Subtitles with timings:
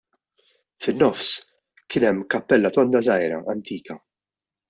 [0.85, 1.27] Fin-nofs
[1.93, 4.01] kien hemm kappella tonda żgħira, antika.